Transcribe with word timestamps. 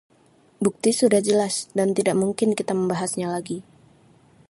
bukti 0.63 0.91
sudah 0.99 1.21
jelas 1.27 1.55
dan 1.77 1.89
tidak 1.97 2.15
mungkin 2.21 2.49
kita 2.59 2.73
membahasnya 2.79 3.27
lagi 3.35 3.57